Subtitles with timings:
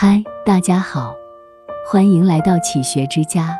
[0.00, 1.12] 嗨，大家好，
[1.84, 3.58] 欢迎来到启学之家，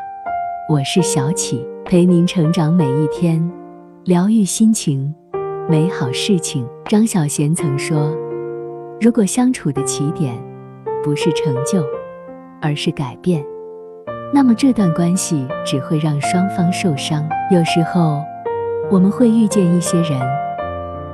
[0.69, 3.45] 我是小启，陪您成长每一天，
[4.05, 5.13] 疗愈心情，
[5.67, 6.65] 美好事情。
[6.85, 8.15] 张小娴曾说，
[9.01, 10.33] 如果相处的起点
[11.03, 11.83] 不是成就，
[12.61, 13.43] 而是改变，
[14.33, 17.27] 那么这段关系只会让双方受伤。
[17.51, 18.23] 有时候，
[18.89, 20.17] 我们会遇见一些人，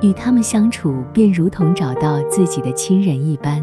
[0.02, 3.60] 与他们相处便如同找到自己的亲人一般。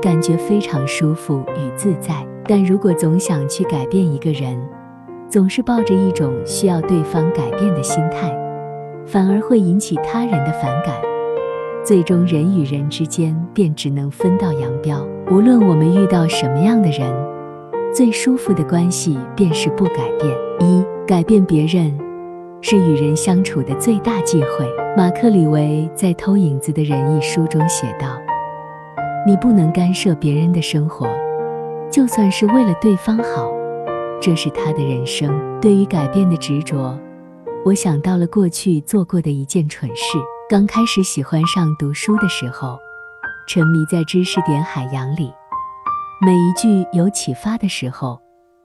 [0.00, 4.56] 感觉非常舒服与自在，但如果总想去改变一个人，
[5.28, 8.32] 总是抱着一种需要对方改变的心态，
[9.04, 10.94] 反而会引起他人的反感，
[11.84, 15.04] 最终人与人之间便只能分道扬镳。
[15.30, 17.12] 无论我们遇到什么样的人，
[17.92, 20.32] 最舒服的关系便是不改变。
[20.60, 21.98] 一改变别人，
[22.60, 24.66] 是与人相处的最大忌讳。
[24.96, 28.17] 马克·李维在《偷影子的人》一书中写道。
[29.26, 31.06] 你不能干涉别人的生活，
[31.90, 33.52] 就算是为了对方好，
[34.20, 35.30] 这是他的人生。
[35.60, 36.98] 对于改变的执着，
[37.64, 40.18] 我想到了过去做过的一件蠢事。
[40.48, 42.78] 刚开始喜欢上读书的时候，
[43.46, 45.30] 沉迷在知识点海洋里，
[46.24, 48.18] 每一句有启发的时候，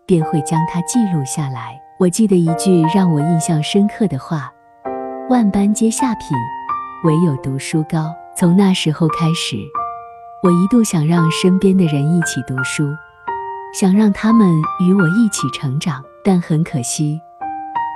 [0.05, 1.77] 便会将它记录下来。
[1.99, 4.49] 我记得一句让我印象深刻的话
[5.29, 6.38] ：“万般皆下品，
[7.03, 9.57] 唯有读书高。”从那时候开始。
[10.44, 12.94] 我一度想让身边的人一起读书，
[13.73, 14.45] 想让他们
[14.81, 17.17] 与我一起成长，但很可惜，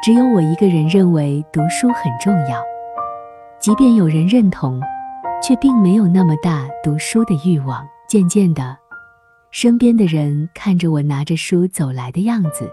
[0.02, 2.64] 只有我一个人认为读书很重要。
[3.60, 4.80] 即便有人认同，
[5.44, 7.86] 却并没有那么大读书的欲望。
[8.08, 8.78] 渐渐的，
[9.52, 12.72] 身边的人看着我拿着书走来的样子，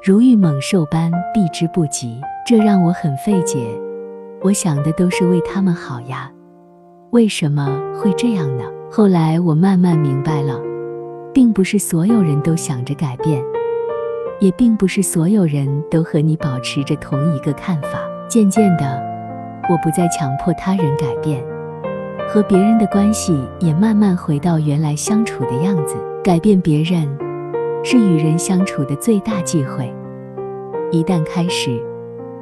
[0.00, 3.66] 如遇猛兽般避之不及，这让我很费解。
[4.42, 6.30] 我想的都是为他们好呀，
[7.10, 7.66] 为什么
[8.00, 8.62] 会这样呢？
[8.94, 10.60] 后来我慢慢明白了，
[11.32, 13.42] 并不是所有人都想着改变，
[14.38, 17.88] 也并不是所有人都和你保持着同一个看法。
[18.28, 19.02] 渐渐的，
[19.70, 21.42] 我不再强迫他人改变，
[22.28, 25.96] 和别人的关系也慢慢回到原来相处的样子。
[26.22, 27.08] 改变别人，
[27.82, 29.90] 是与人相处的最大忌讳。
[30.90, 31.82] 一旦开始，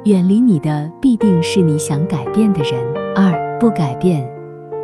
[0.03, 2.73] 远离你的必定是你想改变的人。
[3.15, 4.29] 二不改变。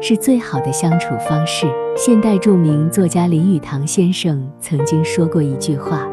[0.01, 1.67] 是最好的相处方式。
[1.95, 6.07] 现代著名作家林语堂先生曾经说过一句话：“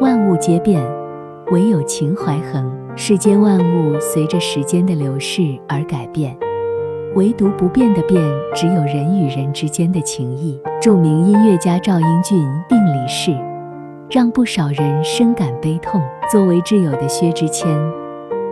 [0.00, 0.82] 万物皆变，
[1.50, 2.70] 唯有情怀恒。
[2.96, 6.36] 世间万物随着时间的流逝而改变，
[7.14, 8.22] 唯独不变的变，
[8.54, 13.30] 只有人与人之间的情谊。”著名音乐家赵英俊病离世，
[14.10, 16.00] 让不少人深感悲痛。
[16.30, 17.68] 作为挚友的薛之谦，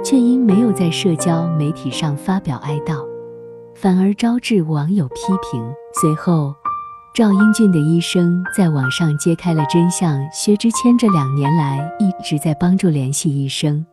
[0.05, 3.10] 却因没有在社交媒体上发表哀悼。
[3.81, 5.15] 反而招致网友批
[5.51, 5.63] 评。
[6.03, 6.55] 随后，
[7.15, 13.87] 赵英俊的医生在网上揭开了真相：薛之谦这两年来一直在帮助联系医生，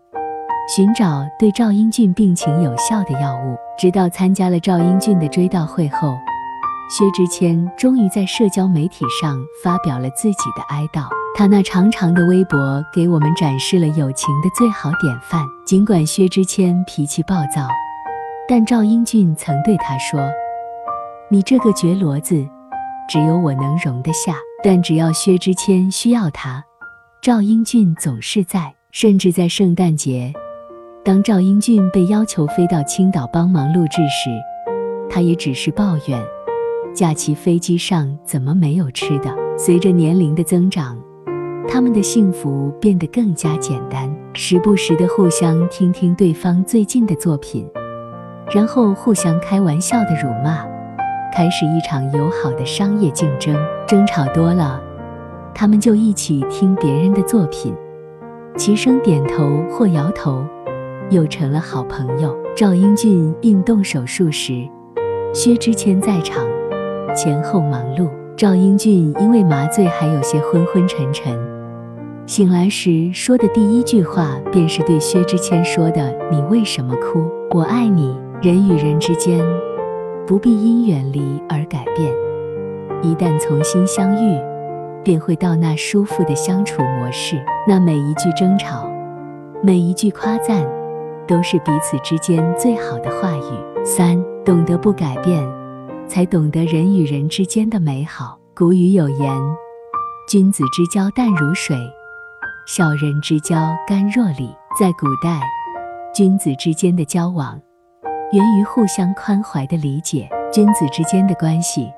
[0.75, 3.55] 寻找对赵英俊病情有效的药物。
[3.79, 6.17] 直到参加了赵英俊的追悼会后，
[6.89, 11.07] 薛之谦终于在社交媒体上发表了自己的哀悼。
[11.33, 15.45] 他那长长的微博给我们展示了友情的最好典范。
[15.65, 17.69] 尽管薛之谦脾气暴躁。
[18.49, 20.21] 但赵英俊曾对他说
[21.29, 22.47] ：“你这个绝骡子，
[23.09, 26.63] 只有我能容得下。”但只要薛之谦需要他，
[27.21, 28.73] 赵英俊总是在。
[28.89, 30.33] 甚至在圣诞节，
[31.03, 34.31] 当赵英俊被要求飞到青岛帮忙录制时，
[35.07, 36.19] 他也只是抱怨：
[36.95, 39.29] 假期飞机上怎么没有吃的。
[39.55, 40.97] 随着年龄的增长，
[41.67, 47.69] 他们的幸福变得更加简单，时不时的互相听听对方最近的作品。
[48.49, 50.65] 然后互相开玩笑的辱骂，
[51.33, 53.55] 开始一场友好的商业竞争。
[53.85, 54.81] 争吵多了，
[55.53, 57.73] 他们就一起听别人的作品，
[58.57, 60.43] 齐声点头或摇头，
[61.09, 62.35] 又成了好朋友。
[62.55, 64.67] 赵英俊病动手术时，
[65.33, 66.45] 薛之谦在场，
[67.15, 68.09] 前后忙碌。
[68.35, 71.37] 赵英俊因为麻醉还有些昏昏沉沉，
[72.25, 77.29] 醒来时说的第一句话便是对薛之谦说的：“你为什么哭？
[77.51, 79.43] 我爱你。”人与人之间
[80.27, 82.13] 不必因远离而改变，
[83.01, 84.39] 一旦重新相遇，
[85.03, 87.43] 便会到那舒服的相处模式。
[87.67, 88.87] 那每一句争吵，
[89.63, 90.63] 每一句夸赞，
[91.27, 93.83] 都是彼此之间最好的话语。
[93.83, 95.43] 三，懂得不改变，
[96.07, 98.37] 才懂得人与人之间的美好。
[98.55, 99.35] 古语有言
[100.29, 101.75] ：“君子之交淡如水，
[102.67, 105.41] 小人之交甘若醴。”在古代，
[106.13, 107.59] 君子之间的交往。
[108.33, 111.89] 源于互相宽怀的理解，君子之间的关系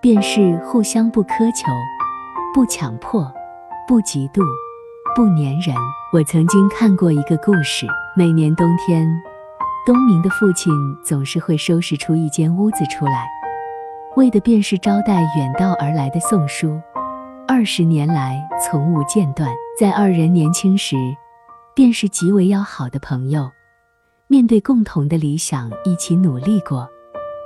[0.00, 1.66] 便是互相不苛求，
[2.54, 3.24] 不强迫，
[3.88, 4.40] 不嫉妒，
[5.16, 5.74] 不粘人。
[6.12, 9.04] 我曾经看过一个故事，每年冬天，
[9.84, 10.72] 东明的父亲
[11.04, 13.26] 总是会收拾出一间屋子出来，
[14.14, 16.80] 为的便是招待远道而来的宋叔。
[17.48, 20.94] 二十年来从无间断，在二人年轻时，
[21.74, 23.50] 便是极为要好的朋友，
[24.34, 26.88] 面对共同的理想一起努力过，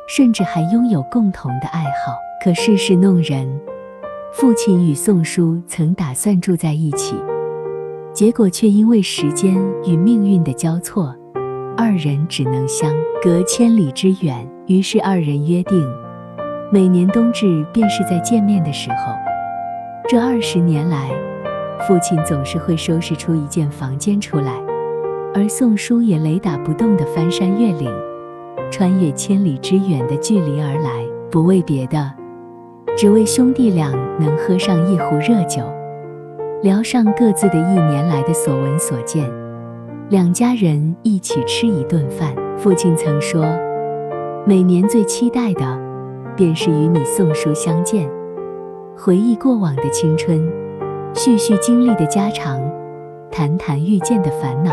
[0.08, 2.16] 甚至还拥有共同的爱好。
[2.42, 3.46] 可世事弄人，
[4.32, 7.14] 父亲与宋叔曾打算住在一起，
[8.14, 11.14] 结果却因为时间与命运的交错，
[11.76, 12.90] 二人只能相
[13.22, 14.48] 隔千里之远。
[14.66, 15.86] 于是二人约定，
[16.72, 19.12] 每年冬至便是在见面的时候。
[20.08, 21.10] 这二十年来，
[21.86, 24.54] 父亲总是会收拾出一间房间出来，
[25.34, 27.92] 而宋书也雷打不动地翻山越岭，
[28.70, 32.12] 穿越千里之远的距离而来，不为别的，
[32.96, 35.62] 只为兄弟俩能喝上一壶热酒，
[36.62, 39.30] 聊上各自的一年来的所闻所见，
[40.08, 42.34] 两家人一起吃一顿饭。
[42.56, 43.44] 父亲曾说，
[44.44, 45.78] 每年最期待的，
[46.34, 48.10] 便是与你宋书相见。
[48.96, 50.50] 回忆过往的青春，
[51.14, 52.60] 叙叙经历的家常，
[53.30, 54.72] 谈谈遇见的烦恼。